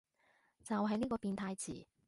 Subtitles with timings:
[0.63, 1.85] 就係呢個變態詞